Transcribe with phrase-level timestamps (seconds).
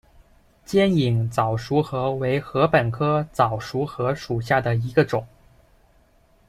[0.65, 5.27] 尖颖早熟禾为禾本科早熟禾属下的一个种。